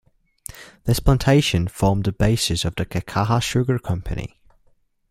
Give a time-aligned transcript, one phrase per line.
[0.85, 4.41] This plantation formed the basis of the Kekaha Sugar Company.